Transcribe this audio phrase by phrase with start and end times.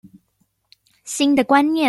[1.03, 1.79] 新的觀念